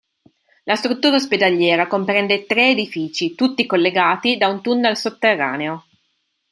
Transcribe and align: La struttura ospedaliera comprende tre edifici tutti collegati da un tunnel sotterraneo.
La 0.63 0.73
struttura 0.75 1.17
ospedaliera 1.17 1.85
comprende 1.85 2.47
tre 2.47 2.71
edifici 2.71 3.35
tutti 3.35 3.67
collegati 3.67 4.35
da 4.35 4.47
un 4.47 4.59
tunnel 4.59 4.97
sotterraneo. 4.97 5.85